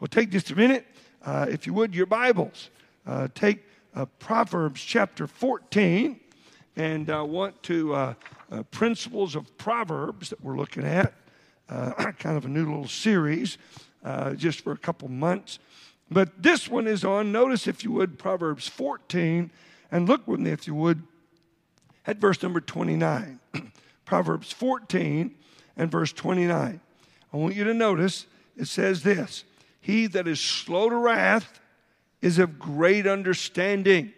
[0.00, 0.84] Well, take just a minute,
[1.24, 2.70] uh, if you would, your Bibles.
[3.06, 6.18] Uh, take uh, Proverbs chapter 14,
[6.74, 8.14] and I want to, uh,
[8.50, 11.14] uh, principles of Proverbs that we're looking at,
[11.68, 13.56] uh, kind of a new little series
[14.34, 15.60] just for a couple months.
[16.10, 19.52] But this one is on, notice if you would, Proverbs 14,
[19.92, 21.04] and look with me if you would
[22.04, 23.38] at verse number 29.
[24.04, 25.36] Proverbs 14
[25.76, 26.80] and verse 29.
[27.32, 28.26] I want you to notice
[28.56, 29.44] it says this
[29.84, 31.60] He that is slow to wrath
[32.22, 34.14] is of great understanding,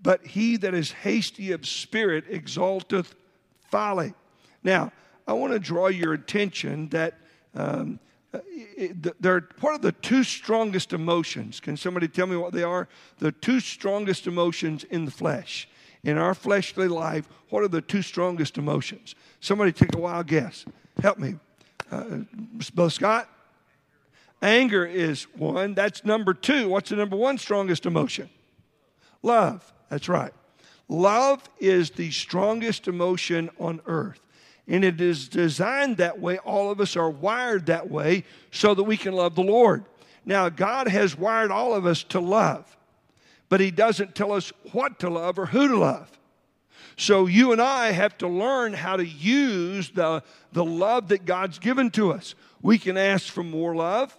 [0.00, 3.16] but he that is hasty of spirit exalteth
[3.72, 4.14] folly.
[4.62, 4.92] Now,
[5.26, 7.18] I want to draw your attention that
[7.56, 7.98] um,
[9.18, 11.58] they're what are the two strongest emotions?
[11.58, 12.86] Can somebody tell me what they are?
[13.18, 15.68] The two strongest emotions in the flesh.
[16.04, 19.16] In our fleshly life, what are the two strongest emotions?
[19.40, 20.66] Somebody take a wild guess.
[21.00, 21.34] Help me.
[21.90, 22.18] Uh,
[22.74, 23.28] Brother Scott?
[24.42, 25.74] Anger is one.
[25.74, 26.68] That's number two.
[26.68, 28.28] What's the number one strongest emotion?
[29.22, 29.72] Love.
[29.88, 30.32] That's right.
[30.88, 34.20] Love is the strongest emotion on earth.
[34.66, 36.38] And it is designed that way.
[36.38, 39.84] All of us are wired that way so that we can love the Lord.
[40.24, 42.76] Now, God has wired all of us to love,
[43.48, 46.10] but He doesn't tell us what to love or who to love.
[46.96, 50.22] So you and I have to learn how to use the,
[50.52, 52.34] the love that God's given to us.
[52.60, 54.16] We can ask for more love,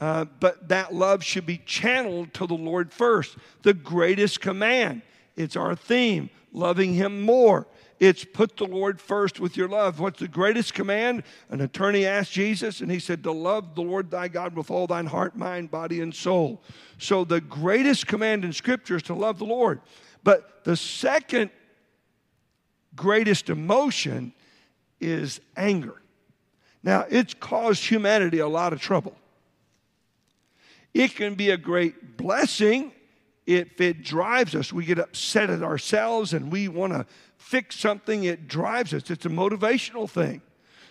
[0.00, 3.36] uh, but that love should be channeled to the Lord first.
[3.62, 5.02] The greatest command.
[5.36, 7.66] It's our theme, loving Him more.
[8.02, 10.00] It's put the Lord first with your love.
[10.00, 11.22] What's the greatest command?
[11.50, 14.88] An attorney asked Jesus, and he said, To love the Lord thy God with all
[14.88, 16.64] thine heart, mind, body, and soul.
[16.98, 19.80] So the greatest command in Scripture is to love the Lord.
[20.24, 21.50] But the second
[22.96, 24.32] greatest emotion
[25.00, 26.02] is anger.
[26.82, 29.14] Now, it's caused humanity a lot of trouble.
[30.94, 32.92] It can be a great blessing
[33.46, 34.72] if it drives us.
[34.72, 37.06] We get upset at ourselves and we want to
[37.38, 39.10] fix something, it drives us.
[39.10, 40.42] It's a motivational thing.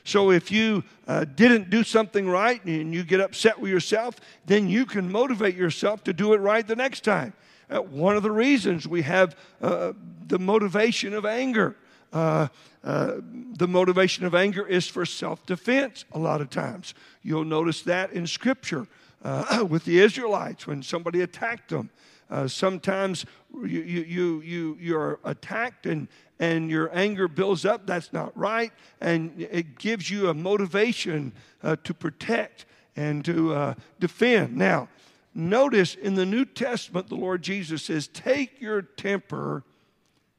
[0.04, 4.68] So if you uh, didn't do something right and you get upset with yourself, then
[4.68, 7.34] you can motivate yourself to do it right the next time.
[7.70, 9.94] Uh, one of the reasons we have uh,
[10.28, 11.76] the motivation of anger.
[12.12, 12.48] Uh,
[12.84, 13.14] uh,
[13.54, 16.94] the motivation of anger is for self defense a lot of times.
[17.22, 18.88] You'll notice that in Scripture
[19.24, 21.90] uh, with the Israelites when somebody attacked them.
[22.30, 26.08] Uh, sometimes you, you, you, you're attacked and,
[26.40, 27.86] and your anger builds up.
[27.86, 28.72] That's not right.
[29.02, 32.66] And it gives you a motivation uh, to protect
[32.96, 34.56] and to uh, defend.
[34.56, 34.88] Now,
[35.36, 39.64] notice in the New Testament, the Lord Jesus says, Take your temper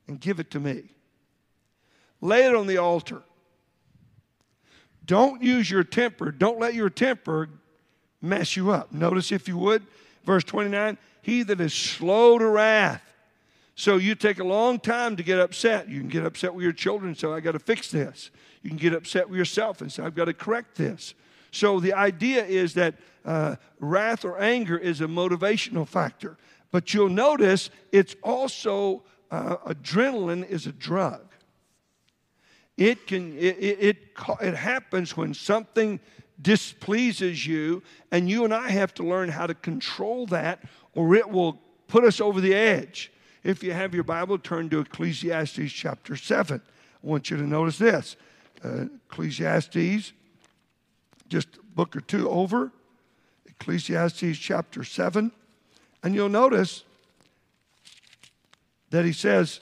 [0.08, 0.84] and give it to me.
[2.22, 3.22] Lay it on the altar.
[5.04, 6.30] Don't use your temper.
[6.30, 7.48] Don't let your temper
[8.22, 8.92] mess you up.
[8.92, 9.84] Notice, if you would,
[10.24, 13.02] verse 29 he that is slow to wrath.
[13.74, 15.88] So you take a long time to get upset.
[15.88, 18.30] You can get upset with your children, so I got to fix this.
[18.62, 21.14] You can get upset with yourself and say, I've got to correct this.
[21.52, 22.94] So the idea is that
[23.24, 26.36] uh, wrath or anger is a motivational factor.
[26.70, 31.22] But you'll notice it's also uh, adrenaline is a drug.
[32.76, 33.96] It can it, it, it,
[34.40, 36.00] it happens when something
[36.40, 40.62] displeases you, and you and I have to learn how to control that
[40.94, 43.12] or it will put us over the edge.
[43.44, 46.60] If you have your Bible, turn to Ecclesiastes chapter 7.
[46.60, 48.16] I want you to notice this
[48.64, 50.12] uh, Ecclesiastes,
[51.28, 52.70] just book or two over,
[53.46, 55.32] Ecclesiastes chapter 7.
[56.04, 56.84] And you'll notice
[58.90, 59.60] that he says,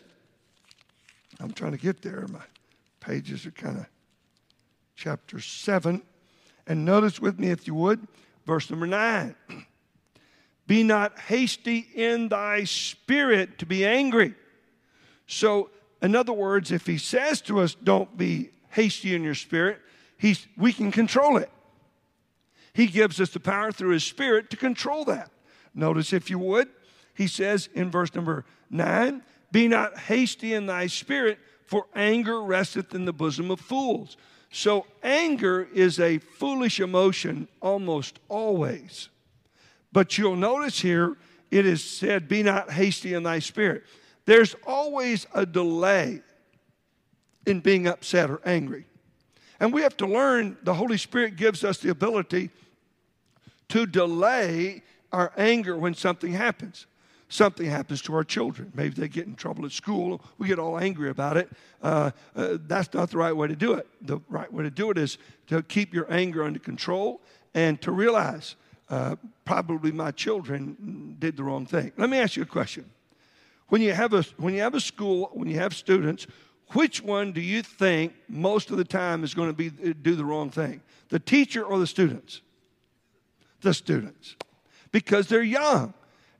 [1.38, 2.26] I'm trying to get there.
[2.28, 2.40] My
[3.00, 3.86] pages are kind of
[4.96, 6.02] chapter 7.
[6.70, 8.06] And notice with me, if you would,
[8.46, 9.34] verse number 9.
[10.68, 14.36] Be not hasty in thy spirit to be angry.
[15.26, 15.70] So,
[16.00, 19.80] in other words, if he says to us, don't be hasty in your spirit,
[20.16, 21.50] he's, we can control it.
[22.72, 25.32] He gives us the power through his spirit to control that.
[25.74, 26.68] Notice, if you would,
[27.14, 32.94] he says in verse number nine, Be not hasty in thy spirit, for anger resteth
[32.94, 34.16] in the bosom of fools.
[34.50, 39.08] So, anger is a foolish emotion almost always.
[39.92, 41.16] But you'll notice here,
[41.50, 43.84] it is said, Be not hasty in thy spirit.
[44.26, 46.22] There's always a delay
[47.46, 48.86] in being upset or angry.
[49.60, 52.50] And we have to learn the Holy Spirit gives us the ability
[53.68, 54.82] to delay
[55.12, 56.86] our anger when something happens.
[57.30, 58.72] Something happens to our children.
[58.74, 60.20] Maybe they get in trouble at school.
[60.36, 61.48] We get all angry about it.
[61.80, 63.86] Uh, uh, that's not the right way to do it.
[64.02, 65.16] The right way to do it is
[65.46, 67.20] to keep your anger under control
[67.54, 68.56] and to realize
[68.88, 71.92] uh, probably my children did the wrong thing.
[71.96, 72.90] Let me ask you a question.
[73.68, 76.26] When you have a, when you have a school, when you have students,
[76.72, 80.24] which one do you think most of the time is going to be do the
[80.24, 80.82] wrong thing?
[81.10, 82.40] The teacher or the students?
[83.60, 84.34] The students.
[84.90, 85.94] Because they're young.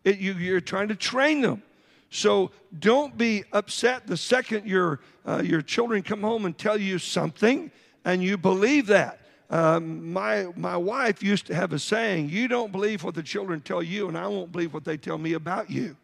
[0.05, 1.63] It, you, you're trying to train them.
[2.11, 6.99] So don't be upset the second your, uh, your children come home and tell you
[6.99, 7.71] something
[8.05, 9.21] and you believe that.
[9.51, 13.61] Um, my, my wife used to have a saying, You don't believe what the children
[13.61, 15.97] tell you, and I won't believe what they tell me about you.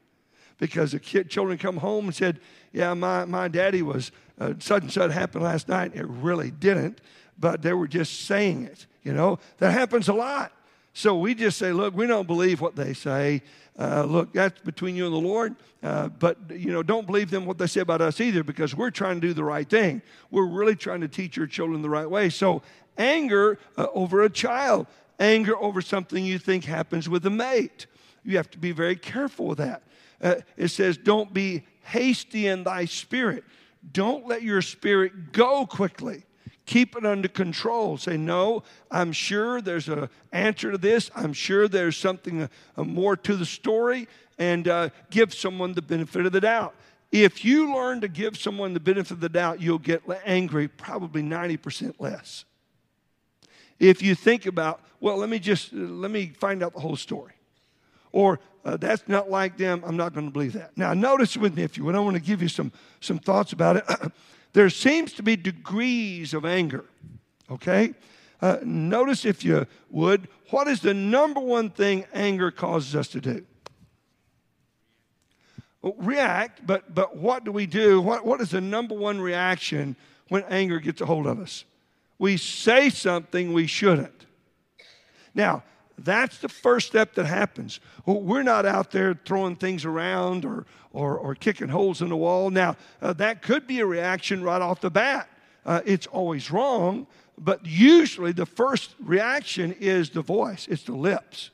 [0.59, 2.41] Because the kid, children come home and said,
[2.73, 4.11] Yeah, my, my daddy was
[4.41, 5.93] uh, such happened last night.
[5.95, 7.01] It really didn't,
[7.39, 8.87] but they were just saying it.
[9.05, 10.53] You know, that happens a lot.
[10.93, 13.43] So we just say, Look, we don't believe what they say.
[13.79, 15.55] Uh, look, that's between you and the Lord.
[15.83, 18.91] Uh, but, you know, don't believe them what they say about us either because we're
[18.91, 20.01] trying to do the right thing.
[20.31, 22.31] We're really trying to teach your children the right way.
[22.31, 22.63] So,
[22.97, 24.87] anger uh, over a child,
[25.21, 27.87] anger over something you think happens with a mate.
[28.25, 29.83] You have to be very careful with that.
[30.23, 33.45] Uh, it says, don't be hasty in thy spirit.
[33.93, 36.25] Don't let your spirit go quickly
[36.67, 37.97] keep it under control.
[37.97, 41.11] Say, no, I'm sure there's an answer to this.
[41.15, 44.09] I'm sure there's something uh, more to the story,
[44.39, 46.75] and uh, give someone the benefit of the doubt.
[47.13, 51.23] If you learn to give someone the benefit of the doubt, you'll get angry probably
[51.23, 52.45] 90% less.
[53.79, 57.35] If you think about, well, let me just let me find out the whole story,
[58.13, 59.83] or uh, that's not like them.
[59.87, 60.77] I'm not going to believe that.
[60.77, 61.95] Now, notice with me, if you would.
[61.95, 63.85] I want to give you some some thoughts about it.
[64.53, 66.85] there seems to be degrees of anger.
[67.51, 67.95] Okay?
[68.41, 73.21] Uh, notice, if you would, what is the number one thing anger causes us to
[73.21, 73.45] do?
[75.83, 78.01] React, but, but what do we do?
[78.01, 79.97] What, what is the number one reaction
[80.29, 81.65] when anger gets a hold of us?
[82.19, 84.27] We say something we shouldn't.
[85.35, 85.63] Now,
[85.99, 87.81] that's the first step that happens.
[88.05, 92.51] We're not out there throwing things around or, or, or kicking holes in the wall.
[92.51, 95.29] Now, uh, that could be a reaction right off the bat.
[95.65, 97.07] Uh, it's always wrong,
[97.39, 101.51] but usually the first reaction is the voice, it's the lips.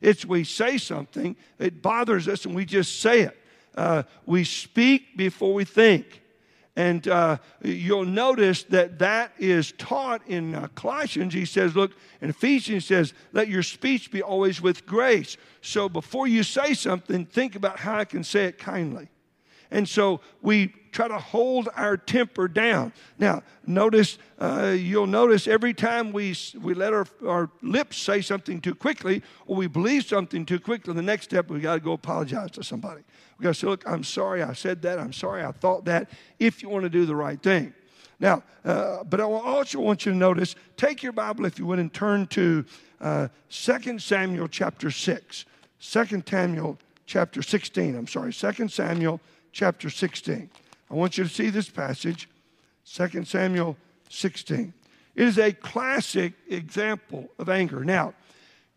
[0.00, 3.38] It's we say something, it bothers us, and we just say it.
[3.74, 6.20] Uh, we speak before we think.
[6.76, 11.32] And uh, you'll notice that that is taught in uh, Colossians.
[11.32, 15.36] He says, look, in Ephesians, says, let your speech be always with grace.
[15.60, 19.08] So before you say something, think about how I can say it kindly.
[19.70, 22.92] And so we try to hold our temper down.
[23.18, 28.60] Now, notice, uh, you'll notice every time we, we let our, our lips say something
[28.60, 31.92] too quickly or we believe something too quickly, the next step we got to go
[31.92, 33.02] apologize to somebody.
[33.38, 35.00] We got to say, look, I'm sorry I said that.
[35.00, 37.74] I'm sorry I thought that, if you want to do the right thing.
[38.20, 41.80] Now, uh, but I also want you to notice, take your Bible, if you would,
[41.80, 42.64] and turn to
[43.00, 45.44] uh, 2 Samuel chapter 6.
[45.80, 49.20] 2 Samuel chapter 16, I'm sorry, 2 Samuel
[49.52, 50.50] chapter 16.
[50.90, 52.28] I want you to see this passage,
[52.92, 53.76] 2 Samuel
[54.08, 54.72] 16.
[55.14, 57.84] It is a classic example of anger.
[57.84, 58.14] Now,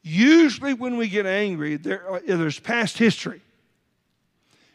[0.03, 3.41] usually when we get angry, there, uh, there's past history.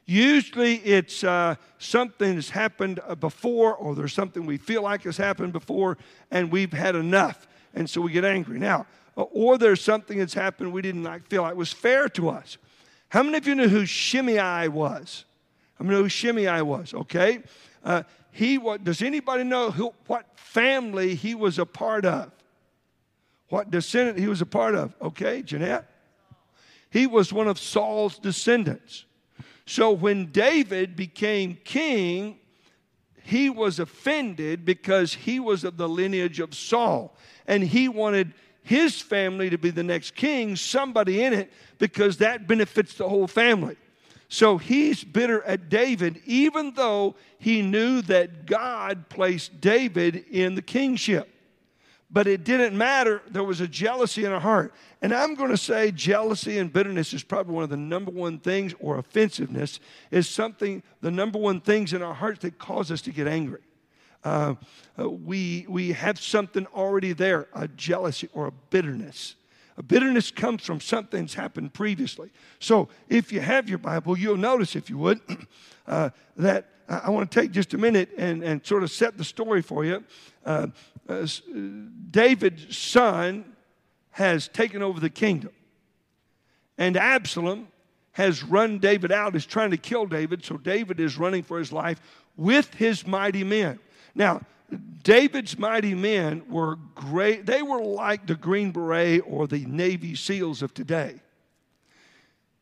[0.05, 5.17] Usually it's uh, something that's happened uh, before, or there's something we feel like has
[5.17, 5.97] happened before,
[6.31, 8.59] and we've had enough, and so we get angry.
[8.59, 8.87] Now,
[9.17, 12.59] uh, or there's something that's happened we didn't like, feel like was fair to us.
[13.11, 15.25] How many of you know who Shimei was?
[15.79, 17.41] I know who Shimei was, okay?
[17.85, 22.31] Uh, he what does anybody know who, what family he was a part of?
[23.49, 24.95] What descendant he was a part of?
[25.03, 25.89] Okay, Jeanette?
[26.89, 29.05] He was one of Saul's descendants.
[29.67, 32.39] So when David became king,
[33.23, 37.17] he was offended because he was of the lineage of Saul.
[37.47, 42.47] And he wanted his family to be the next king, somebody in it, because that
[42.47, 43.77] benefits the whole family.
[44.33, 50.63] So he's bitter at David, even though he knew that God placed David in the
[50.63, 51.29] kingship.
[52.11, 53.21] But it didn't matter.
[53.29, 54.73] There was a jealousy in her heart.
[55.03, 58.39] And I'm going to say jealousy and bitterness is probably one of the number one
[58.39, 63.03] things, or offensiveness is something, the number one things in our hearts that cause us
[63.03, 63.61] to get angry.
[64.25, 64.55] Uh,
[64.99, 69.35] uh, we, we have something already there, a jealousy or a bitterness.
[69.77, 72.31] A bitterness comes from something that's happened previously.
[72.59, 75.21] So if you have your Bible, you'll notice, if you would,
[75.87, 79.25] uh, that I want to take just a minute and, and sort of set the
[79.25, 80.05] story for you.
[80.45, 80.69] Uh,
[81.09, 81.27] uh,
[82.11, 83.45] David's son
[84.11, 85.53] has taken over the kingdom,
[86.77, 87.69] and Absalom
[88.13, 91.73] has run David out, is trying to kill David, so David is running for his
[91.73, 92.01] life
[92.37, 93.79] with his mighty men.
[94.15, 94.43] Now,
[95.03, 97.47] David's mighty men were great.
[97.47, 101.21] They were like the Green Beret or the Navy SEALs of today.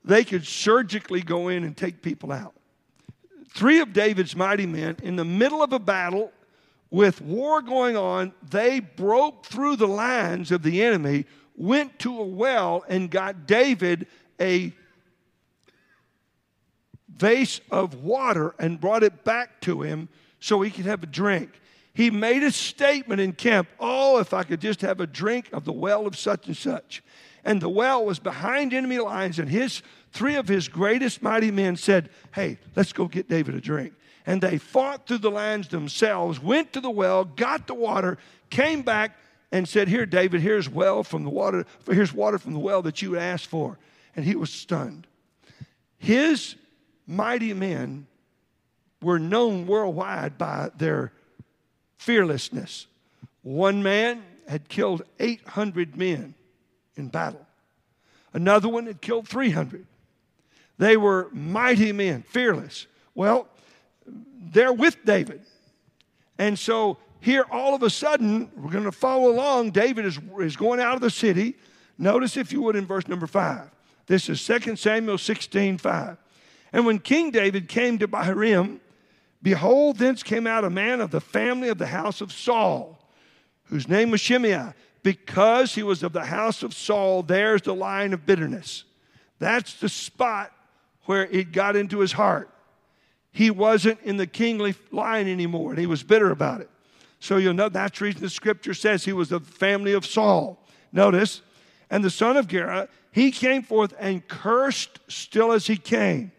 [0.04, 2.54] They could surgically go in and take people out.
[3.50, 6.32] Three of David's mighty men, in the middle of a battle
[6.90, 11.26] with war going on, they broke through the lines of the enemy,
[11.56, 14.06] went to a well, and got David
[14.40, 14.72] a
[17.16, 20.08] vase of water and brought it back to him
[20.40, 21.60] so he could have a drink.
[22.00, 25.66] He made a statement in camp Oh, if I could just have a drink of
[25.66, 27.02] the well of such and such.
[27.44, 31.76] And the well was behind enemy lines, and his three of his greatest mighty men
[31.76, 33.92] said, Hey, let's go get David a drink.
[34.24, 38.16] And they fought through the lines themselves, went to the well, got the water,
[38.48, 39.18] came back,
[39.52, 43.02] and said, Here, David, here's well from the water, here's water from the well that
[43.02, 43.78] you asked for.
[44.16, 45.06] And he was stunned.
[45.98, 46.56] His
[47.06, 48.06] mighty men
[49.02, 51.12] were known worldwide by their
[52.00, 52.86] fearlessness.
[53.42, 56.34] One man had killed 800 men
[56.96, 57.46] in battle,
[58.32, 59.86] another one had killed 300.
[60.78, 62.86] They were mighty men, fearless.
[63.14, 63.48] Well,
[64.06, 65.42] they're with David.
[66.38, 69.72] And so here, all of a sudden, we're going to follow along.
[69.72, 71.54] David is, is going out of the city.
[71.98, 73.70] Notice, if you would, in verse number 5.
[74.06, 76.16] This is 2 Samuel 16 5.
[76.72, 78.80] And when King David came to Bahurim,
[79.42, 82.98] behold, thence came out a man of the family of the house of Saul,
[83.64, 84.72] whose name was Shimei.
[85.02, 88.84] Because he was of the house of Saul, there's the line of bitterness.
[89.38, 90.52] That's the spot
[91.04, 92.50] where it got into his heart.
[93.32, 96.68] He wasn't in the kingly line anymore, and he was bitter about it.
[97.20, 100.04] So you'll know that's the reason the scripture says he was of the family of
[100.04, 100.62] Saul.
[100.92, 101.42] Notice,
[101.90, 106.32] and the son of Gera, he came forth and cursed still as he came.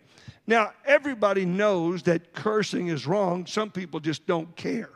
[0.48, 3.46] Now, everybody knows that cursing is wrong.
[3.46, 4.90] Some people just don't care.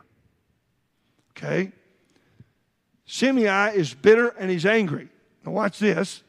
[1.30, 1.72] Okay?
[3.04, 5.08] Shimei is bitter and he's angry.
[5.44, 6.22] Now, watch this.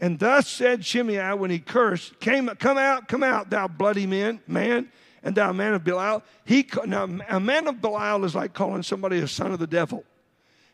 [0.00, 4.40] And thus said Shimei when he cursed, came, Come out, come out, thou bloody man,
[4.46, 4.90] man,
[5.22, 6.22] and thou man of Belial.
[6.44, 10.04] He, now, a man of Belial is like calling somebody a son of the devil.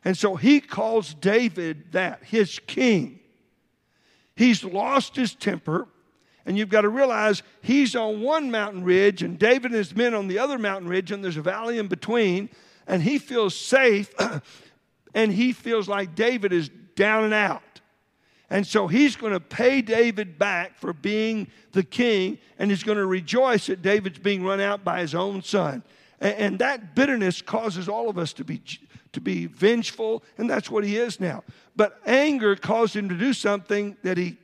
[0.04, 3.20] And so he calls David that, his king.
[4.34, 5.86] He's lost his temper,
[6.46, 10.14] and you've got to realize he's on one mountain ridge, and David and his men
[10.14, 12.48] on the other mountain ridge, and there's a valley in between,
[12.86, 14.12] and he feels safe,
[15.14, 17.62] and he feels like David is down and out.
[18.50, 22.98] And so he's going to pay David back for being the king, and he's going
[22.98, 25.82] to rejoice that David's being run out by his own son.
[26.20, 28.60] And, and that bitterness causes all of us to be,
[29.12, 31.44] to be vengeful, and that's what he is now.
[31.76, 34.36] But anger caused him to do something that he,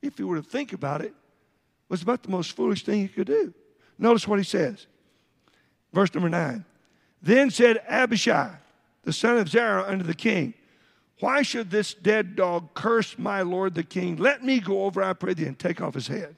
[0.00, 1.12] if he were to think about it,
[1.90, 3.52] was about the most foolish thing he could do.
[3.98, 4.86] Notice what he says.
[5.92, 6.64] Verse number nine.
[7.20, 8.54] Then said Abishai,
[9.02, 10.54] the son of Zeruiah, unto the king,
[11.18, 14.16] why should this dead dog curse my lord the king?
[14.16, 16.34] Let me go over, I pray thee, and take off his head.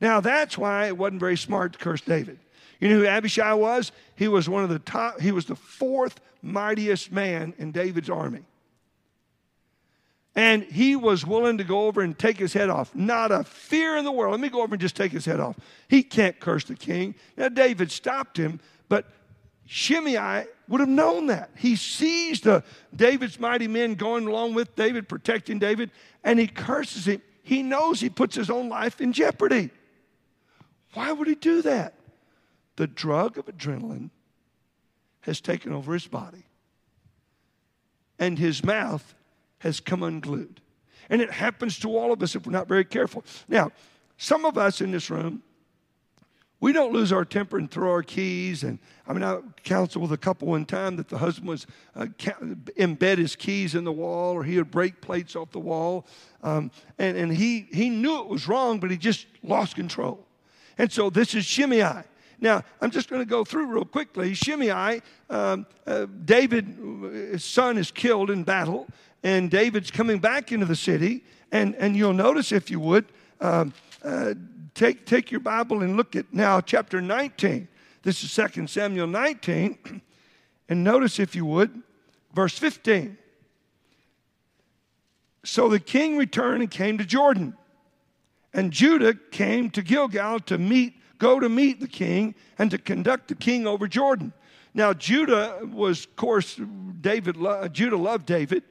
[0.00, 2.40] Now that's why it wasn't very smart to curse David.
[2.80, 3.92] You know who Abishai was?
[4.16, 8.42] He was one of the top, he was the fourth mightiest man in David's army.
[10.38, 12.94] And he was willing to go over and take his head off.
[12.94, 14.30] Not a fear in the world.
[14.30, 15.56] Let me go over and just take his head off.
[15.88, 17.16] He can't curse the king.
[17.36, 19.06] Now, David stopped him, but
[19.66, 21.50] Shimei would have known that.
[21.56, 22.62] He sees the
[22.94, 25.90] David's mighty men going along with David, protecting David,
[26.22, 27.20] and he curses him.
[27.42, 29.70] He knows he puts his own life in jeopardy.
[30.94, 31.94] Why would he do that?
[32.76, 34.10] The drug of adrenaline
[35.22, 36.44] has taken over his body,
[38.20, 39.16] and his mouth
[39.60, 40.60] has come unglued.
[41.10, 43.24] And it happens to all of us if we're not very careful.
[43.48, 43.72] Now,
[44.16, 45.42] some of us in this room,
[46.60, 48.64] we don't lose our temper and throw our keys.
[48.64, 52.06] And I mean, I counseled with a couple one time that the husband was uh,
[52.76, 56.06] embed his keys in the wall, or he would break plates off the wall,
[56.42, 60.26] um, and and he he knew it was wrong, but he just lost control.
[60.78, 62.02] And so this is Shimei.
[62.40, 64.34] Now I'm just going to go through real quickly.
[64.34, 65.00] Shimei,
[65.30, 66.76] um, uh, David,
[67.30, 68.88] his son is killed in battle,
[69.22, 73.06] and David's coming back into the city, and and you'll notice if you would.
[73.40, 73.72] Um,
[74.04, 74.34] uh,
[74.78, 77.68] take, take your Bible and look at now chapter 19.
[78.02, 79.78] This is 2 Samuel 19.
[80.70, 81.82] And notice, if you would,
[82.34, 83.16] verse 15.
[85.42, 87.56] So the king returned and came to Jordan.
[88.52, 93.28] And Judah came to Gilgal to meet, go to meet the king and to conduct
[93.28, 94.34] the king over Jordan.
[94.74, 96.60] Now, Judah was, of course,
[97.00, 97.36] David,
[97.72, 98.62] Judah loved David,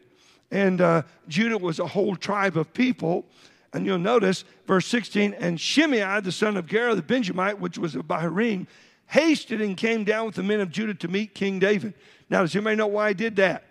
[0.52, 3.26] and uh, Judah was a whole tribe of people.
[3.74, 7.96] And you'll notice verse 16, and Shimei, the son of Gera, the Benjamite, which was
[7.96, 8.66] of Bahurim,
[9.08, 11.94] hasted and came down with the men of Judah to meet King David.
[12.30, 13.66] Now, does anybody know why he did that?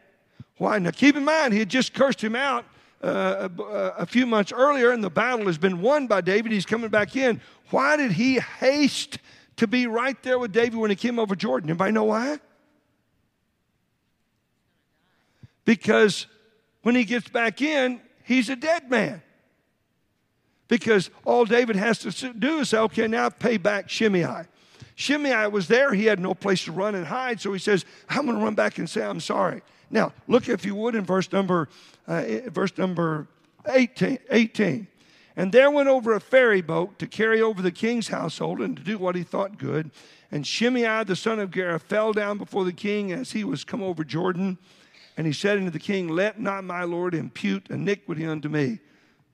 [0.59, 0.79] Why?
[0.79, 2.65] Now, keep in mind, he had just cursed him out
[3.03, 3.63] uh, a,
[3.99, 6.53] a few months earlier, and the battle has been won by David.
[6.53, 7.41] He's coming back in.
[7.71, 9.19] Why did he haste
[9.57, 11.71] to be right there with David when he came over Jordan?
[11.71, 12.39] Anybody know why?
[15.65, 16.27] Because
[16.87, 19.21] when he gets back in, he's a dead man.
[20.69, 24.45] Because all David has to do is say, okay, now pay back Shimei.
[24.95, 25.93] Shimei was there.
[25.95, 27.41] He had no place to run and hide.
[27.41, 29.63] So he says, I'm going to run back and say, I'm sorry.
[29.91, 31.69] Now, look if you would in verse number,
[32.07, 33.27] uh, verse number
[33.69, 34.87] 18, 18.
[35.35, 38.83] And there went over a ferry boat to carry over the king's household and to
[38.85, 39.91] do what he thought good.
[40.31, 43.83] And Shimei, the son of Gera, fell down before the king as he was come
[43.83, 44.59] over Jordan.
[45.17, 48.81] And he said unto the king, Let not my lord impute iniquity unto me.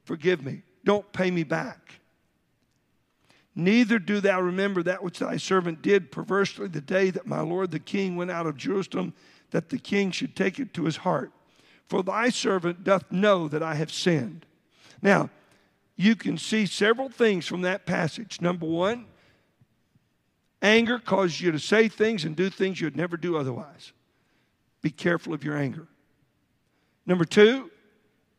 [0.04, 0.62] Forgive me.
[0.84, 2.00] Don't pay me back.
[3.54, 7.70] Neither do thou remember that which thy servant did perversely the day that my lord
[7.70, 9.12] the king went out of Jerusalem,
[9.50, 11.32] that the king should take it to his heart.
[11.86, 14.46] For thy servant doth know that I have sinned.
[15.02, 15.28] Now,
[15.96, 18.40] you can see several things from that passage.
[18.40, 19.04] Number one,
[20.62, 23.92] anger causes you to say things and do things you'd never do otherwise.
[24.82, 25.86] Be careful of your anger.
[27.06, 27.70] Number two,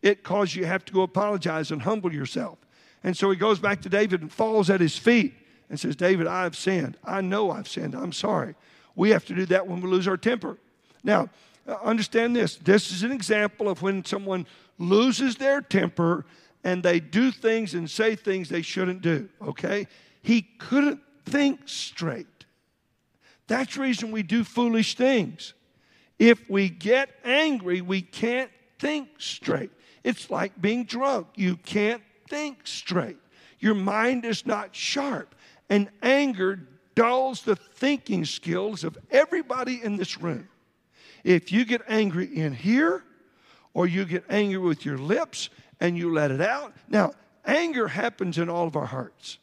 [0.02, 2.60] it causes you have to go apologize and humble yourself.
[3.04, 5.34] And so he goes back to David and falls at his feet
[5.70, 6.98] and says, David, I have sinned.
[7.04, 7.96] I know I've sinned.
[7.96, 8.56] I'm sorry.
[8.96, 10.58] We have to do that when we lose our temper.
[11.04, 11.30] Now,
[11.68, 14.46] uh, understand this this is an example of when someone
[14.78, 16.26] loses their temper
[16.64, 19.88] and they do things and say things they shouldn't do, okay?
[20.22, 22.28] He couldn't think straight.
[23.48, 25.54] That's the reason we do foolish things.
[26.20, 29.72] If we get angry, we can't think straight.
[30.04, 31.28] It's like being drunk.
[31.36, 33.18] You can't think straight.
[33.60, 35.36] Your mind is not sharp.
[35.70, 36.60] And anger
[36.96, 40.50] dulls the thinking skills of everybody in this room.
[41.24, 43.04] If you get angry in here,
[43.74, 46.74] or you get angry with your lips and you let it out.
[46.88, 47.14] Now,
[47.46, 49.38] anger happens in all of our hearts.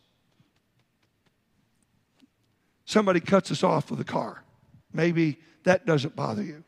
[2.84, 4.42] Somebody cuts us off with a car.
[4.92, 6.64] Maybe that doesn't bother you.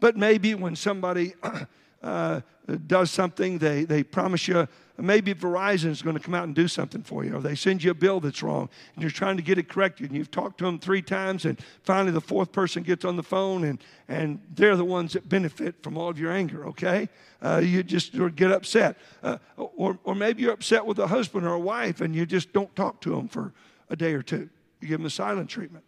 [0.00, 1.34] But maybe when somebody
[2.02, 2.40] uh,
[2.86, 6.68] does something, they, they promise you maybe Verizon is going to come out and do
[6.68, 9.42] something for you, or they send you a bill that's wrong, and you're trying to
[9.42, 12.82] get it corrected, and you've talked to them three times, and finally the fourth person
[12.82, 16.32] gets on the phone, and, and they're the ones that benefit from all of your
[16.32, 17.08] anger, okay?
[17.42, 18.96] Uh, you just get upset.
[19.22, 22.52] Uh, or, or maybe you're upset with a husband or a wife, and you just
[22.52, 23.52] don't talk to them for
[23.90, 24.48] a day or two.
[24.80, 25.84] You give them a silent treatment.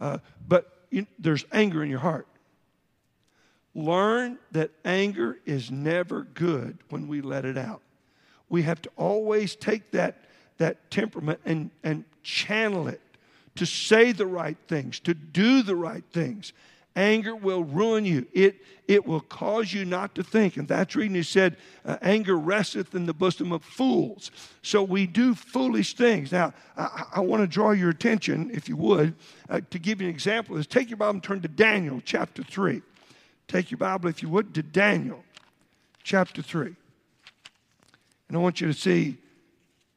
[0.00, 2.26] Uh, but you, there's anger in your heart.
[3.74, 7.82] Learn that anger is never good when we let it out
[8.48, 10.16] we have to always take that,
[10.58, 13.00] that temperament and, and channel it
[13.56, 16.52] to say the right things, to do the right things.
[16.96, 18.26] Anger will ruin you.
[18.32, 20.56] It, it will cause you not to think.
[20.56, 24.30] And that's reason he said, uh, anger resteth in the bosom of fools.
[24.62, 26.30] So we do foolish things.
[26.30, 29.14] Now, I, I want to draw your attention, if you would,
[29.48, 30.56] uh, to give you an example.
[30.56, 32.80] Is take your Bible and turn to Daniel chapter 3.
[33.48, 35.24] Take your Bible, if you would, to Daniel
[36.04, 36.76] chapter 3.
[38.28, 39.18] And I want you to see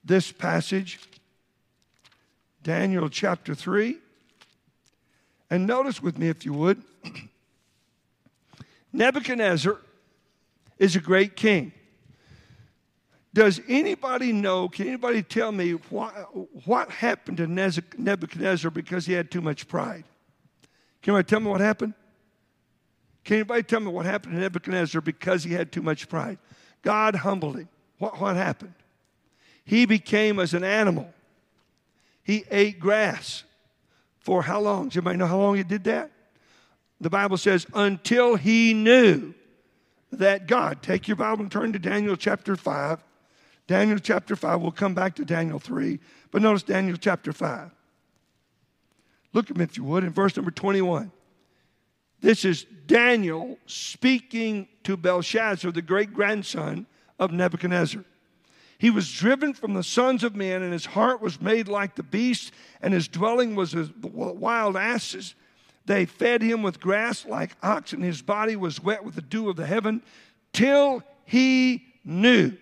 [0.03, 0.99] this passage,
[2.63, 3.99] Daniel chapter 3.
[5.49, 6.81] And notice with me, if you would,
[8.93, 9.77] Nebuchadnezzar
[10.77, 11.71] is a great king.
[13.33, 16.11] Does anybody know, can anybody tell me what,
[16.65, 20.05] what happened to Nebuchadnezzar because he had too much pride?
[21.01, 21.93] Can anybody tell me what happened?
[23.23, 26.39] Can anybody tell me what happened to Nebuchadnezzar because he had too much pride?
[26.81, 27.69] God humbled him.
[27.99, 28.73] What, what happened?
[29.65, 31.13] He became as an animal.
[32.23, 33.43] He ate grass
[34.27, 34.89] for how long?
[34.89, 36.11] Does anybody know how long he did that?
[36.99, 39.33] The Bible says, until he knew
[40.11, 40.83] that God.
[40.83, 43.01] Take your Bible and turn to Daniel chapter 5.
[43.67, 44.59] Daniel chapter 5.
[44.59, 45.97] We'll come back to Daniel 3.
[46.29, 47.71] But notice Daniel chapter 5.
[49.31, 51.09] Look at me, if you would, in verse number 21.
[52.19, 56.85] This is Daniel speaking to Belshazzar, the great grandson
[57.17, 58.03] of Nebuchadnezzar.
[58.77, 62.03] He was driven from the sons of men, and his heart was made like the
[62.03, 65.35] beast, and his dwelling was as wild asses.
[65.85, 68.01] They fed him with grass like oxen.
[68.01, 70.03] His body was wet with the dew of the heaven,
[70.53, 72.53] till he knew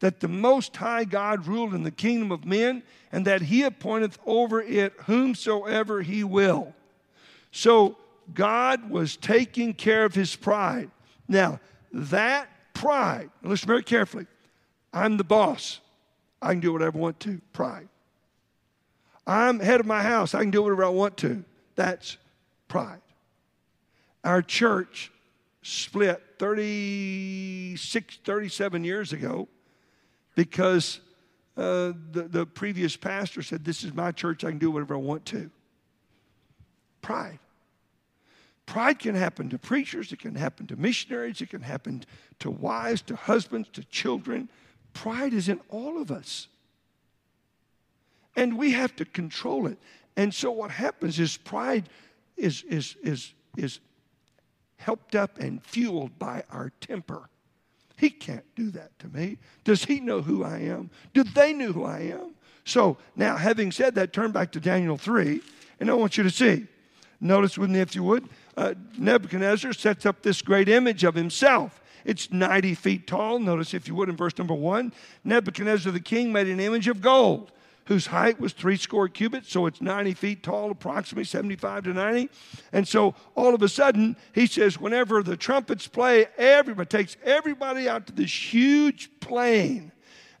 [0.00, 4.18] that the Most High God ruled in the kingdom of men, and that he appointeth
[4.24, 6.74] over it whomsoever he will.
[7.50, 7.96] So
[8.34, 10.90] God was taking care of his pride.
[11.28, 11.60] Now,
[11.92, 13.30] that Pride.
[13.42, 14.26] Listen very carefully.
[14.96, 15.80] I'm the boss.
[16.40, 17.40] I can do whatever I want to.
[17.52, 17.88] Pride.
[19.26, 20.34] I'm head of my house.
[20.34, 21.44] I can do whatever I want to.
[21.74, 22.16] That's
[22.66, 23.02] pride.
[24.24, 25.12] Our church
[25.62, 29.48] split 36, 37 years ago
[30.34, 31.00] because
[31.58, 34.44] uh, the, the previous pastor said, This is my church.
[34.44, 35.50] I can do whatever I want to.
[37.02, 37.38] Pride.
[38.64, 42.02] Pride can happen to preachers, it can happen to missionaries, it can happen
[42.40, 44.48] to wives, to husbands, to children.
[44.96, 46.48] Pride is in all of us.
[48.34, 49.76] And we have to control it.
[50.16, 51.90] And so what happens is pride
[52.38, 53.80] is, is, is, is
[54.78, 57.28] helped up and fueled by our temper.
[57.98, 59.36] He can't do that to me.
[59.64, 60.88] Does he know who I am?
[61.12, 62.34] Do they know who I am?
[62.64, 65.42] So now, having said that, turn back to Daniel 3,
[65.78, 66.66] and I want you to see.
[67.20, 71.82] Notice with me, if you would, uh, Nebuchadnezzar sets up this great image of himself.
[72.06, 73.40] It's 90 feet tall.
[73.40, 74.92] Notice, if you would, in verse number 1,
[75.24, 77.50] Nebuchadnezzar the king made an image of gold
[77.86, 82.30] whose height was three score cubits, so it's 90 feet tall, approximately 75 to 90.
[82.72, 87.88] And so all of a sudden, he says, whenever the trumpets play, everybody takes everybody
[87.88, 89.92] out to this huge plain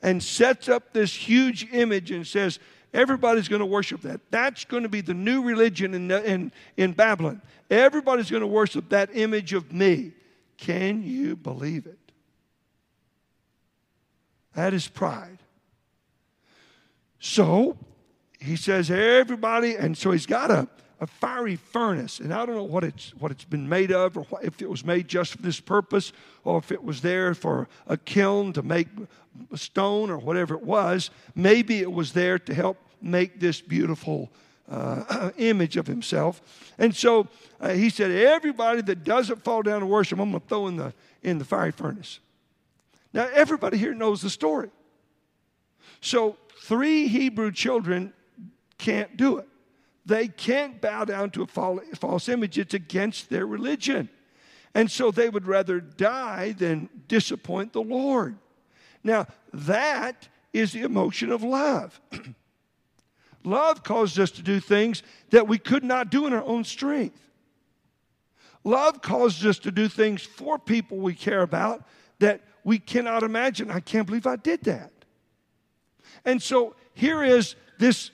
[0.02, 2.58] and sets up this huge image and says,
[2.94, 4.22] Everybody's going to worship that.
[4.30, 7.42] That's going to be the new religion in, in, in Babylon.
[7.68, 10.12] Everybody's going to worship that image of me.
[10.56, 11.98] Can you believe it?
[14.54, 15.38] That is pride.
[17.18, 17.76] So
[18.40, 20.68] he says, everybody, and so he's got a,
[21.00, 24.22] a fiery furnace, and I don't know what it's what it's been made of, or
[24.24, 26.12] what, if it was made just for this purpose,
[26.44, 28.88] or if it was there for a kiln to make
[29.54, 31.10] stone or whatever it was.
[31.34, 34.30] Maybe it was there to help make this beautiful
[34.68, 36.42] uh, image of himself.
[36.78, 37.28] And so
[37.60, 40.76] uh, he said, everybody that doesn't fall down to worship, I'm going to throw in
[40.76, 42.20] the in the fiery furnace.
[43.12, 44.70] Now everybody here knows the story.
[46.00, 48.12] So three Hebrew children
[48.78, 49.48] can't do it.
[50.04, 54.08] They can't bow down to a false image, it's against their religion.
[54.72, 58.36] And so they would rather die than disappoint the Lord.
[59.02, 62.00] Now, that is the emotion of love.
[63.46, 67.20] love causes us to do things that we could not do in our own strength.
[68.64, 71.86] Love causes us to do things for people we care about
[72.18, 73.70] that we cannot imagine.
[73.70, 74.90] I can't believe I did that.
[76.24, 78.10] And so here is this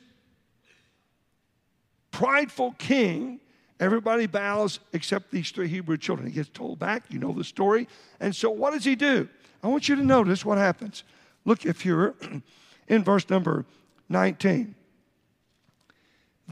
[2.10, 3.40] prideful king.
[3.80, 6.28] Everybody bows except these three Hebrew children.
[6.28, 7.04] He gets told back.
[7.08, 7.88] You know the story.
[8.20, 9.28] And so what does he do?
[9.62, 11.04] I want you to notice what happens.
[11.46, 12.14] Look, if you're
[12.88, 13.64] in verse number
[14.10, 14.74] 19.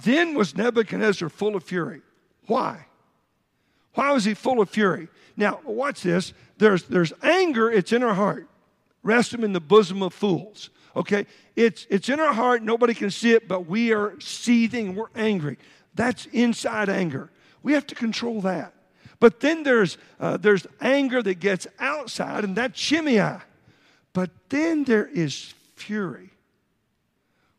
[0.03, 2.03] Then was Nebuchadnezzar full of fury.
[2.47, 2.87] Why?
[3.95, 5.09] Why was he full of fury?
[5.37, 6.33] Now, watch this.
[6.59, 8.47] There's, there's anger, it's in our heart.
[9.03, 10.71] Rest him in the bosom of fools.
[10.95, 11.27] Okay?
[11.57, 12.63] It's, it's in our heart.
[12.63, 14.95] Nobody can see it, but we are seething.
[14.95, 15.59] We're angry.
[15.95, 17.31] That's inside anger.
[17.63, 18.75] We have to control that.
[19.19, 23.39] But then there's, uh, there's anger that gets outside, and that's Shimei.
[24.13, 26.31] But then there is fury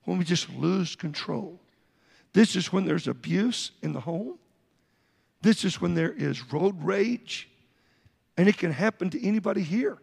[0.06, 1.61] when we just lose control.
[2.34, 4.38] This is when there's abuse in the home.
[5.42, 7.50] This is when there is road rage.
[8.38, 9.98] And it can happen to anybody here.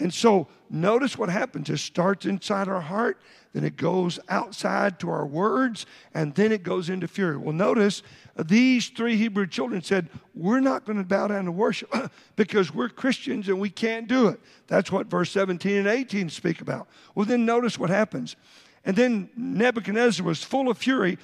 [0.00, 1.68] And so notice what happens.
[1.68, 3.20] It starts inside our heart,
[3.52, 5.84] then it goes outside to our words,
[6.14, 7.36] and then it goes into fury.
[7.36, 8.02] Well, notice
[8.36, 11.92] uh, these three Hebrew children said, We're not going to bow down to worship
[12.36, 14.40] because we're Christians and we can't do it.
[14.68, 16.88] That's what verse 17 and 18 speak about.
[17.14, 18.36] Well, then notice what happens.
[18.84, 21.18] And then Nebuchadnezzar was full of fury,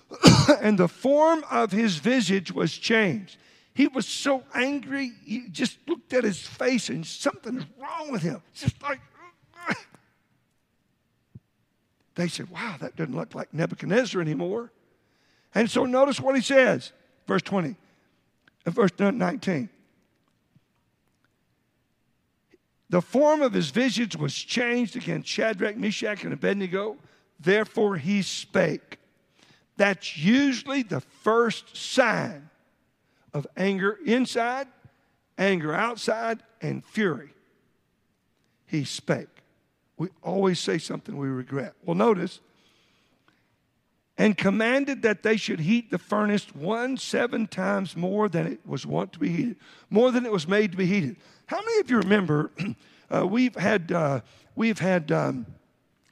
[0.60, 3.36] and the form of his visage was changed.
[3.74, 8.42] He was so angry, he just looked at his face and something's wrong with him.
[8.54, 9.00] Just like,
[12.14, 14.70] they said, wow, that doesn't look like Nebuchadnezzar anymore.
[15.54, 16.92] And so notice what he says,
[17.26, 17.76] verse 20,
[18.66, 19.70] uh, verse 19.
[22.92, 26.98] The form of his visage was changed against Shadrach, Meshach, and Abednego.
[27.40, 28.98] Therefore he spake.
[29.78, 32.50] That's usually the first sign
[33.32, 34.66] of anger inside,
[35.38, 37.30] anger outside, and fury.
[38.66, 39.40] He spake.
[39.96, 41.72] We always say something we regret.
[41.86, 42.40] Well, notice,
[44.22, 48.86] and commanded that they should heat the furnace one seven times more than it was
[48.86, 49.56] wont to be heated,
[49.90, 51.16] more than it was made to be heated.
[51.46, 52.52] How many of you remember
[53.10, 54.20] uh, we've had uh,
[54.54, 55.44] we've had um,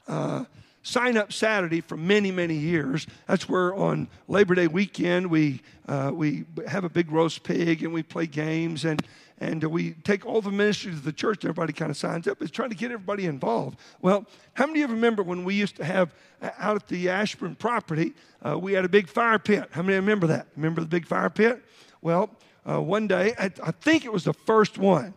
[0.08, 0.44] uh,
[0.82, 3.06] sign up Saturday for many, many years.
[3.26, 7.92] That's where on Labor Day weekend we, uh, we have a big roast pig and
[7.92, 9.04] we play games and,
[9.38, 11.44] and we take all the ministries of the church.
[11.44, 12.40] Everybody kind of signs up.
[12.40, 13.78] It's trying to get everybody involved.
[14.00, 17.08] Well, how many of you remember when we used to have uh, out at the
[17.08, 18.14] Ashburn property,
[18.46, 19.68] uh, we had a big fire pit?
[19.72, 20.46] How many remember that?
[20.56, 21.62] Remember the big fire pit?
[22.02, 22.30] Well,
[22.68, 25.14] uh, one day, I, I think it was the first one.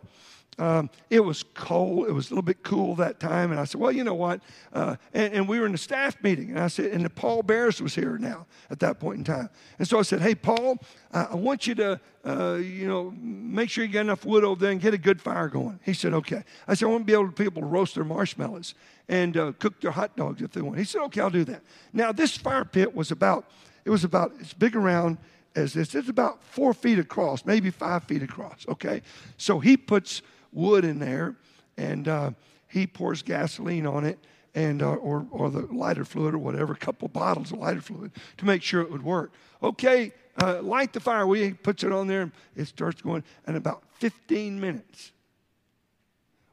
[0.58, 2.08] Um, it was cold.
[2.08, 3.50] It was a little bit cool that time.
[3.50, 4.40] And I said, well, you know what?
[4.72, 6.50] Uh, and, and, we were in a staff meeting.
[6.50, 9.50] And I said, and Paul Barris was here now at that point in time.
[9.78, 10.78] And so I said, hey, Paul,
[11.12, 14.60] uh, I want you to, uh, you know, make sure you get enough wood over
[14.60, 15.80] there and get a good fire going.
[15.82, 16.44] He said, okay.
[16.68, 18.74] I said, I want to be able to people to roast their marshmallows
[19.08, 20.78] and uh, cook their hot dogs if they want.
[20.78, 21.62] He said, okay, I'll do that.
[21.92, 23.50] Now, this fire pit was about,
[23.84, 25.18] it was about, as big around
[25.56, 25.94] as this.
[25.94, 29.02] It's about four feet across, maybe five feet across, okay?
[29.36, 30.22] So he puts
[30.54, 31.36] wood in there,
[31.76, 32.30] and uh,
[32.68, 34.18] he pours gasoline on it,
[34.54, 38.12] and uh, or or the lighter fluid or whatever, a couple bottles of lighter fluid
[38.38, 39.32] to make sure it would work.
[39.62, 40.12] Okay,
[40.42, 41.26] uh, light the fire.
[41.26, 43.24] We puts it on there, and it starts going.
[43.46, 45.12] And about 15 minutes,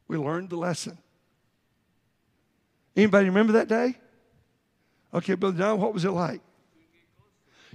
[0.08, 0.98] we learned the lesson.
[2.96, 3.96] Anybody remember that day?
[5.14, 6.40] Okay, Brother John, what was it like?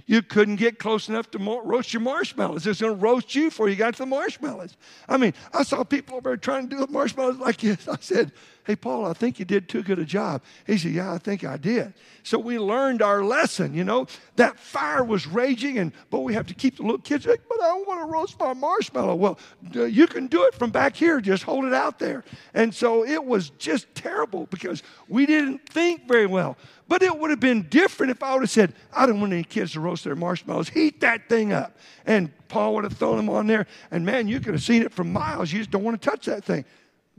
[0.08, 2.66] You couldn't get close enough to roast your marshmallows.
[2.66, 4.74] It's going to roast you before you got to the marshmallows.
[5.06, 7.86] I mean, I saw people over there trying to do the marshmallows like this.
[7.86, 8.32] I said,
[8.68, 10.42] Hey, Paul, I think you did too good a job.
[10.66, 11.94] He said, Yeah, I think I did.
[12.22, 14.06] So we learned our lesson, you know.
[14.36, 17.62] That fire was raging, and but we have to keep the little kids like, But
[17.62, 19.14] I don't want to roast my marshmallow.
[19.14, 19.38] Well,
[19.72, 22.24] you can do it from back here, just hold it out there.
[22.52, 26.58] And so it was just terrible because we didn't think very well.
[26.88, 29.44] But it would have been different if I would have said, I don't want any
[29.44, 30.70] kids to roast their marshmallows.
[30.70, 31.76] Heat that thing up.
[32.06, 33.66] And Paul would have thrown them on there.
[33.90, 35.52] And man, you could have seen it from miles.
[35.52, 36.64] You just don't want to touch that thing.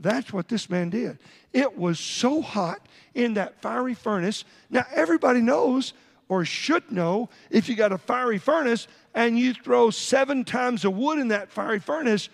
[0.00, 1.18] That's what this man did.
[1.52, 4.44] It was so hot in that fiery furnace.
[4.70, 5.92] Now, everybody knows
[6.28, 10.90] or should know if you got a fiery furnace and you throw seven times the
[10.90, 12.28] wood in that fiery furnace,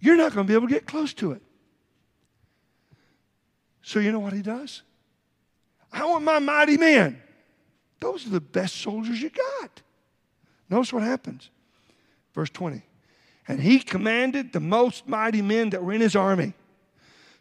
[0.00, 1.42] you're not going to be able to get close to it.
[3.82, 4.82] So, you know what he does?
[5.94, 7.20] I want my mighty men.
[8.00, 9.80] Those are the best soldiers you got.
[10.68, 11.50] Notice what happens.
[12.34, 12.82] Verse 20.
[13.46, 16.52] And he commanded the most mighty men that were in his army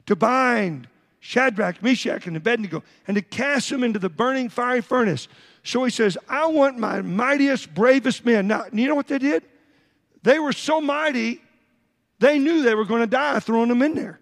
[0.06, 0.88] to bind
[1.20, 5.28] Shadrach, Meshach, and Abednego and to cast them into the burning fiery furnace.
[5.64, 8.48] So he says, I want my mightiest, bravest men.
[8.48, 9.44] Now, you know what they did?
[10.22, 11.42] They were so mighty,
[12.20, 14.20] they knew they were going to die throwing them in there.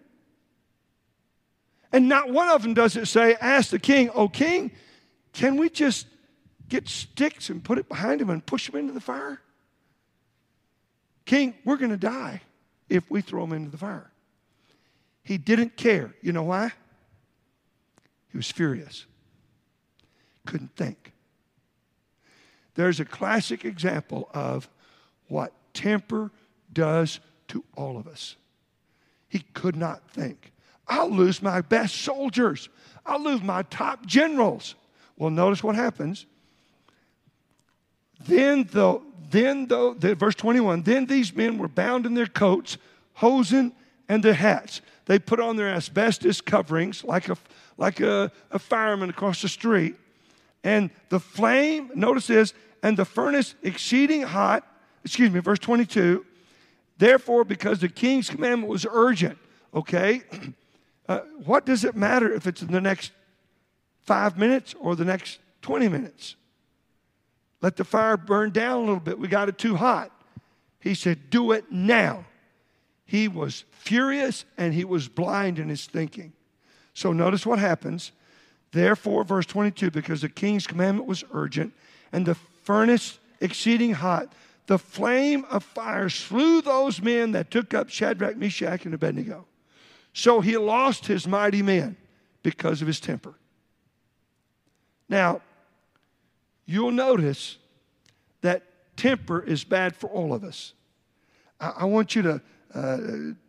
[1.91, 4.71] And not one of them does it say, Ask the king, Oh, king,
[5.33, 6.07] can we just
[6.69, 9.41] get sticks and put it behind him and push him into the fire?
[11.25, 12.41] King, we're going to die
[12.89, 14.11] if we throw him into the fire.
[15.23, 16.13] He didn't care.
[16.21, 16.71] You know why?
[18.31, 19.05] He was furious,
[20.45, 21.13] couldn't think.
[22.75, 24.69] There's a classic example of
[25.27, 26.31] what temper
[26.71, 28.37] does to all of us.
[29.27, 30.51] He could not think.
[30.91, 32.67] I'll lose my best soldiers.
[33.05, 34.75] I'll lose my top generals.
[35.17, 36.25] Well, notice what happens.
[38.27, 42.77] Then, though, then the, verse 21, then these men were bound in their coats,
[43.13, 43.71] hosen,
[44.09, 44.81] and their hats.
[45.05, 47.37] They put on their asbestos coverings like a,
[47.77, 49.95] like a, a fireman across the street.
[50.61, 54.67] And the flame, notice this, and the furnace exceeding hot,
[55.05, 56.25] excuse me, verse 22.
[56.97, 59.37] Therefore, because the king's commandment was urgent,
[59.73, 60.23] okay,
[61.07, 63.11] Uh, what does it matter if it's in the next
[64.01, 66.35] five minutes or the next 20 minutes?
[67.61, 69.19] Let the fire burn down a little bit.
[69.19, 70.11] We got it too hot.
[70.79, 72.25] He said, Do it now.
[73.05, 76.33] He was furious and he was blind in his thinking.
[76.93, 78.11] So notice what happens.
[78.71, 81.73] Therefore, verse 22 because the king's commandment was urgent
[82.11, 84.31] and the furnace exceeding hot,
[84.67, 89.45] the flame of fire slew those men that took up Shadrach, Meshach, and Abednego.
[90.13, 91.95] So he lost his mighty men
[92.43, 93.33] because of his temper.
[95.07, 95.41] Now,
[96.65, 97.57] you'll notice
[98.41, 98.63] that
[98.97, 100.73] temper is bad for all of us.
[101.59, 102.41] I, I want you to
[102.73, 102.97] uh,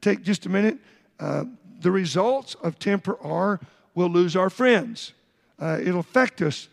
[0.01, 0.79] take just a minute.
[1.19, 1.45] Uh,
[1.81, 3.61] the results of temper are
[3.95, 5.13] we'll lose our friends.
[5.59, 6.69] Uh, it'll affect us,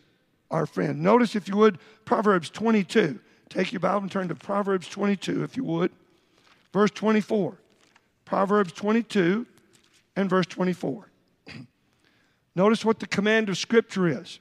[0.49, 1.01] our friend.
[1.01, 3.19] Notice, if you would, Proverbs 22.
[3.49, 5.91] Take your Bible and turn to Proverbs 22, if you would.
[6.73, 7.55] Verse 24.
[8.25, 9.45] Proverbs 22,
[10.19, 11.09] and verse 24.
[12.55, 14.39] Notice what the command of Scripture is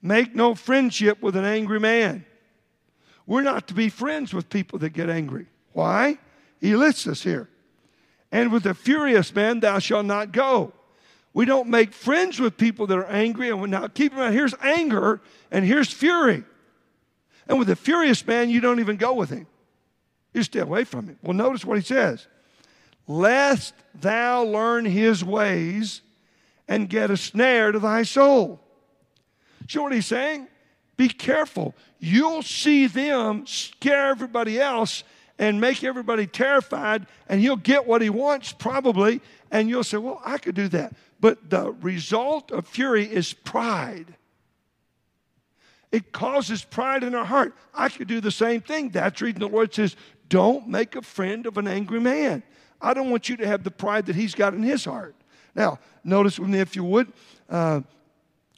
[0.00, 2.24] make no friendship with an angry man.
[3.26, 5.46] We're not to be friends with people that get angry.
[5.72, 6.18] Why?
[6.60, 7.48] He lists us here.
[8.30, 10.72] And with a furious man thou shalt not go.
[11.32, 13.48] We don't make friends with people that are angry.
[13.48, 16.44] And now keep in mind, here's anger and here's fury.
[17.48, 19.46] And with a furious man, you don't even go with him.
[20.34, 21.18] You stay away from him.
[21.22, 22.26] Well, notice what he says
[23.08, 26.02] Lest thou learn his ways
[26.68, 28.60] and get a snare to thy soul.
[29.74, 30.46] Know what he's saying?
[30.96, 31.74] Be careful.
[31.98, 35.04] You'll see them scare everybody else
[35.38, 40.20] and make everybody terrified, and he'll get what he wants probably, and you'll say, Well,
[40.24, 40.94] I could do that.
[41.20, 44.14] But the result of fury is pride.
[45.90, 47.54] It causes pride in our heart.
[47.72, 48.90] I could do the same thing.
[48.90, 49.96] That's reason the Lord says,
[50.28, 52.42] Don't make a friend of an angry man.
[52.80, 55.14] I don't want you to have the pride that he's got in his heart.
[55.54, 57.12] Now, notice with me, if you would,
[57.50, 57.80] uh,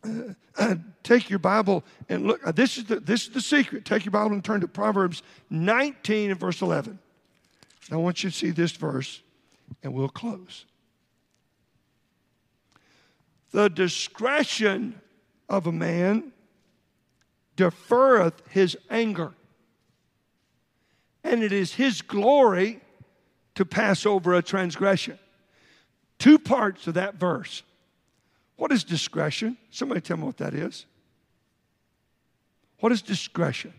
[0.05, 2.47] uh, take your Bible and look.
[2.47, 3.85] Uh, this, is the, this is the secret.
[3.85, 6.99] Take your Bible and turn to Proverbs 19 and verse 11.
[7.91, 9.23] I want you to see this verse,
[9.83, 10.67] and we'll close.
[13.53, 15.01] The discretion
[15.49, 16.33] of a man
[17.57, 19.33] deferreth his anger,
[21.25, 22.81] and it is his glory
[23.61, 25.19] to pass over a transgression.
[26.19, 27.63] Two parts of that verse.
[28.57, 29.59] What is discretion?
[29.71, 30.87] Somebody tell me what that is.
[32.79, 33.75] What is discretion?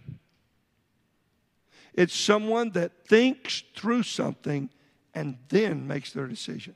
[1.95, 4.69] It's someone that thinks through something
[5.15, 6.75] and then makes their decision.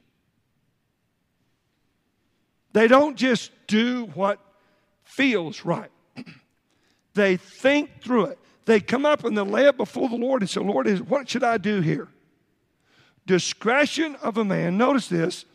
[2.73, 4.39] They don't just do what
[5.03, 5.91] feels right.
[7.13, 8.39] they think through it.
[8.65, 11.43] They come up and they lay it before the Lord and say, Lord, what should
[11.43, 12.07] I do here?
[13.25, 15.45] Discretion of a man, notice this,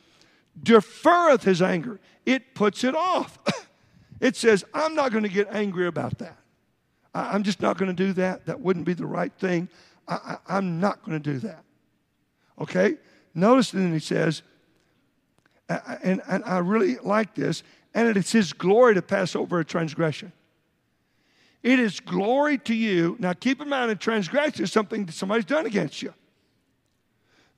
[0.60, 2.00] deferreth his anger.
[2.26, 3.38] It puts it off.
[4.20, 6.36] it says, I'm not going to get angry about that.
[7.14, 8.46] I, am just not going to do that.
[8.46, 9.68] That wouldn't be the right thing.
[10.06, 11.64] I, I, I'm not going to do that.
[12.60, 12.96] Okay?
[13.34, 14.42] Notice then he says,
[15.68, 17.62] and, and I really like this,
[17.94, 20.32] and it's his glory to pass over a transgression.
[21.62, 23.16] It is glory to you.
[23.18, 26.12] Now, keep in mind, a transgression is something that somebody's done against you.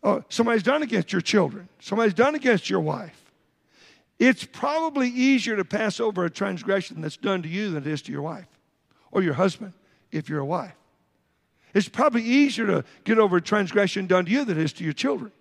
[0.02, 1.68] Oh, somebody's done against your children.
[1.80, 3.18] Somebody's done against your wife.
[4.18, 8.02] It's probably easier to pass over a transgression that's done to you than it is
[8.02, 8.46] to your wife
[9.10, 9.72] or your husband
[10.10, 10.74] if you're a wife.
[11.74, 14.84] It's probably easier to get over a transgression done to you than it is to
[14.84, 15.32] your children.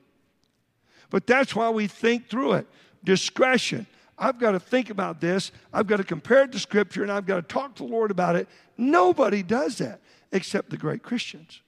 [1.10, 2.68] But that's why we think through it.
[3.04, 3.86] Discretion.
[4.18, 5.52] I've got to think about this.
[5.74, 8.12] I've got to compare it to Scripture and I've got to talk to the Lord
[8.12, 8.48] about it.
[8.78, 10.00] Nobody does that
[10.32, 11.62] except the great Christians.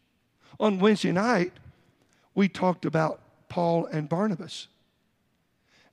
[0.60, 1.52] On Wednesday night,
[2.36, 4.68] we talked about Paul and Barnabas.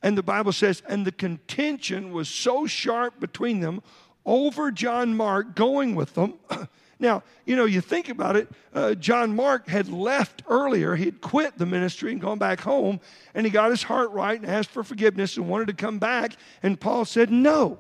[0.02, 3.82] And the Bible says, and the contention was so sharp between them
[4.24, 6.34] over John Mark going with them
[7.00, 10.94] Now, you know, you think about it, uh, John Mark had left earlier.
[10.94, 13.00] He had quit the ministry and gone back home,
[13.34, 16.36] and he got his heart right and asked for forgiveness and wanted to come back.
[16.62, 17.78] And Paul said no.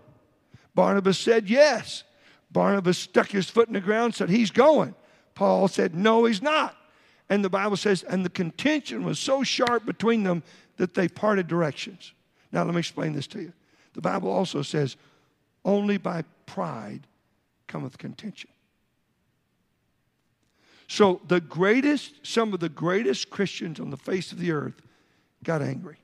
[0.74, 2.02] Barnabas said yes.
[2.50, 4.94] Barnabas stuck his foot in the ground, said he's going.
[5.34, 6.74] Paul said no, he's not.
[7.30, 10.42] And the Bible says, and the contention was so sharp between them
[10.76, 12.12] that they parted directions.
[12.52, 13.52] Now, let me explain this to you.
[13.94, 14.96] The Bible also says,
[15.64, 17.06] only by pride
[17.68, 18.50] cometh contention.
[20.88, 24.82] So the greatest, some of the greatest Christians on the face of the earth
[25.44, 25.98] got angry.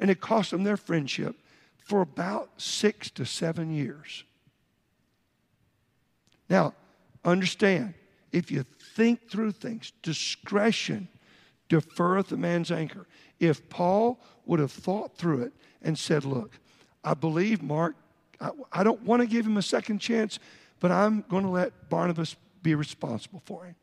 [0.00, 1.36] And it cost them their friendship
[1.78, 4.24] for about six to seven years.
[6.50, 6.74] Now,
[7.24, 7.94] understand,
[8.32, 8.64] if you
[8.98, 11.06] think through things, discretion
[11.68, 13.06] deferreth a man's anger.
[13.38, 16.58] If Paul would have thought through it and said, Look,
[17.04, 17.94] I believe Mark,
[18.40, 20.40] I, I don't want to give him a second chance,
[20.80, 22.34] but I'm going to let Barnabas
[22.64, 23.76] be responsible for him.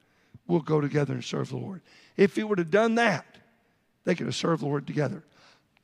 [0.47, 1.81] We'll go together and serve the Lord.
[2.17, 3.25] If he would have done that,
[4.03, 5.23] they could have served the Lord together.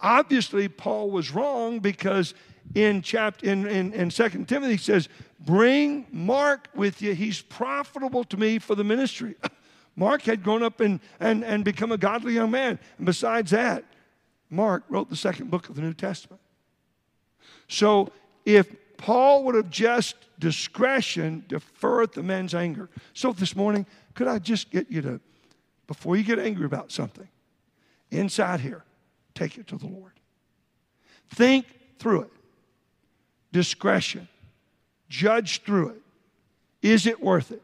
[0.01, 2.33] Obviously, Paul was wrong because
[2.75, 5.09] in chapter in, in, in 2 Timothy he says,
[5.39, 7.13] Bring Mark with you.
[7.13, 9.35] He's profitable to me for the ministry.
[9.95, 12.79] Mark had grown up and, and, and become a godly young man.
[12.97, 13.83] And besides that,
[14.49, 16.41] Mark wrote the second book of the New Testament.
[17.67, 18.11] So
[18.45, 22.89] if Paul would have just discretion deferred the man's anger.
[23.13, 25.19] So this morning, could I just get you to,
[25.87, 27.27] before you get angry about something,
[28.11, 28.83] inside here,
[29.33, 30.13] take it to the Lord.
[31.29, 31.65] Think
[31.99, 32.31] through it.
[33.51, 34.27] Discretion.
[35.09, 36.01] Judge through it.
[36.81, 37.61] Is it worth it?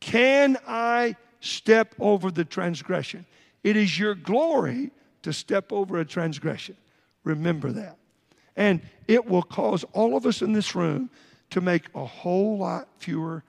[0.00, 3.26] Can I step over the transgression?
[3.64, 4.90] It is your glory
[5.22, 6.76] to step over a transgression.
[7.24, 7.96] Remember that.
[8.54, 11.10] And it will cause all of us in this room
[11.50, 13.42] to make a whole lot fewer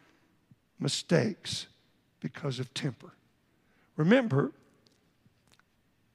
[0.79, 1.67] mistakes
[2.19, 3.11] because of temper.
[3.95, 4.51] Remember,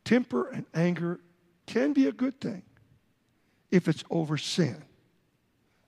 [0.05, 1.21] temper and anger
[1.67, 2.63] can be a good thing.
[3.71, 4.77] if it's over sin.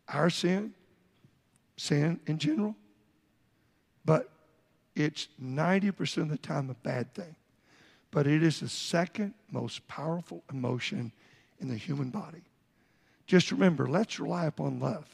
[0.08, 0.72] Our sin,
[1.76, 2.74] sin in general,
[4.06, 4.30] but
[4.96, 7.36] it's 90% of the time a bad thing.
[8.10, 11.12] But it is the second most powerful emotion
[11.60, 12.42] in the human body.
[13.26, 15.04] Just remember, let's rely upon love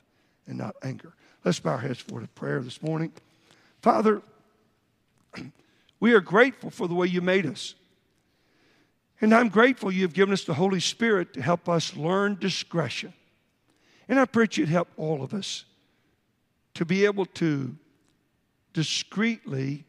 [0.46, 1.12] and not anger.
[1.44, 3.12] Let's bow our heads for the prayer this morning.
[3.80, 4.22] Father,
[6.00, 7.74] we are grateful for the way you made us.
[9.20, 13.12] And I'm grateful you've given us the Holy Spirit to help us learn discretion.
[14.08, 15.64] And I pray you'd help all of us
[16.74, 17.76] to be able to
[18.72, 19.84] discreetly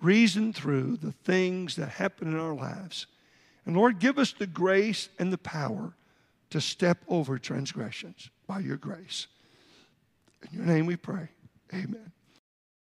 [0.00, 3.06] reason through the things that happen in our lives.
[3.64, 5.92] And Lord, give us the grace and the power
[6.50, 9.26] to step over transgressions by your grace.
[10.42, 11.28] In your name we pray.
[11.74, 12.12] Amen.